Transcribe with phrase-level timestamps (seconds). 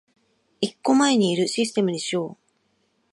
[0.61, 2.51] 一個前にいるシステムにしよう